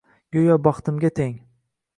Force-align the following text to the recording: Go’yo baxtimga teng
Go’yo 0.37 0.55
baxtimga 0.69 1.13
teng 1.21 1.37